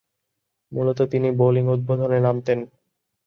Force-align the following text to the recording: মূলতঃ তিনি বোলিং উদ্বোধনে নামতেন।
মূলতঃ 0.71 1.05
তিনি 1.11 1.29
বোলিং 1.31 1.65
উদ্বোধনে 1.67 2.19
নামতেন। 2.19 2.59